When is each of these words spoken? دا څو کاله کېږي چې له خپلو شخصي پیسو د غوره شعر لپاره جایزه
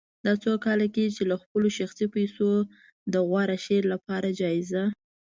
دا 0.25 0.33
څو 0.43 0.51
کاله 0.65 0.87
کېږي 0.95 1.15
چې 1.17 1.23
له 1.31 1.35
خپلو 1.43 1.67
شخصي 1.77 2.05
پیسو 2.15 2.49
د 3.13 3.15
غوره 3.27 3.57
شعر 3.65 3.83
لپاره 3.93 4.29
جایزه 4.39 4.83